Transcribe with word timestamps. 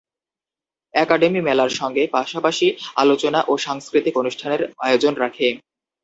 Academy 0.93 1.41
মেলার 1.41 1.71
সঙ্গে 1.79 2.03
পাশাপাশি 2.13 2.67
আলোচনা 2.95 3.39
ও 3.47 3.53
সাংস্কৃতিক 3.57 4.13
অনুষ্ঠানের 4.17 4.61
আয়োজন 4.79 5.13
রাখে। 5.15 5.47